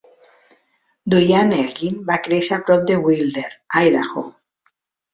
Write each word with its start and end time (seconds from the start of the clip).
Duane 1.15 1.59
Elgin 1.65 2.01
va 2.09 2.19
créixer 2.29 2.59
a 2.59 2.61
prop 2.71 2.91
de 2.91 2.99
Wilder, 3.07 3.49
Idaho. 3.87 4.29